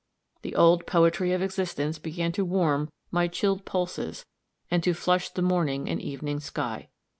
The 0.41 0.55
old 0.55 0.87
poetry 0.87 1.31
of 1.31 1.43
existence 1.43 1.99
began 1.99 2.31
to 2.31 2.43
warm 2.43 2.89
my 3.11 3.27
chilled 3.27 3.65
pulses 3.65 4.25
and 4.71 4.81
to 4.83 4.95
flush 4.95 5.29
the 5.29 5.43
morning 5.43 5.87
and 5.87 6.01
evening 6.01 6.39
sky. 6.39 6.89